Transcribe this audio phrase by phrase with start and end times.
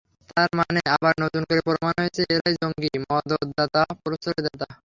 [0.29, 4.67] তার মানে আবার নতুন করে প্রমাণ হয়েছে, এঁরাই জঙ্গির মদদদাতা, প্রশ্রয়দাতা।